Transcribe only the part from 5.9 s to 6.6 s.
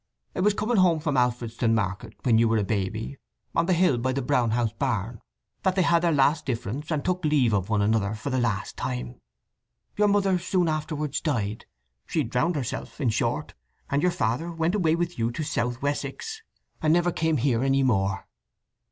their last